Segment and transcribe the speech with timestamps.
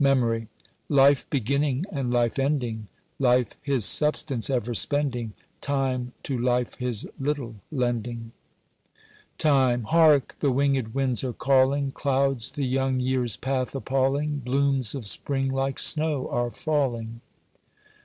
[0.00, 0.48] MEMORY.
[0.88, 2.88] Life beginning, and life ending;
[3.20, 8.32] Life his substance ever spending; Time to life his little lending.
[9.38, 9.84] TIME.
[9.84, 10.34] Hark!
[10.40, 15.78] the wingèd winds are calling; Clouds the young year's path appalling; Blooms of spring like
[15.78, 17.20] snow are falling.